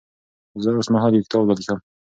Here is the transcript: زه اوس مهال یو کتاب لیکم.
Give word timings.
زه 0.63 0.69
اوس 0.75 0.87
مهال 0.93 1.11
یو 1.13 1.25
کتاب 1.25 1.43
لیکم. 1.47 1.79